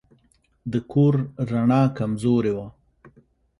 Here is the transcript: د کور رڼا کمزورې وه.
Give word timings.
د 0.71 0.73
کور 0.91 1.13
رڼا 1.49 1.81
کمزورې 1.97 2.51
وه. 2.57 2.67